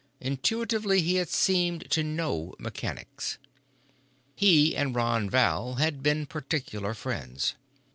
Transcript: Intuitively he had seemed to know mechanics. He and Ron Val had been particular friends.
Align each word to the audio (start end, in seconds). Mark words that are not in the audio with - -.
Intuitively 0.19 1.01
he 1.03 1.17
had 1.17 1.29
seemed 1.29 1.87
to 1.91 2.01
know 2.03 2.55
mechanics. 2.57 3.37
He 4.35 4.75
and 4.75 4.95
Ron 4.95 5.29
Val 5.29 5.75
had 5.75 6.01
been 6.01 6.25
particular 6.25 6.95
friends. 6.95 7.53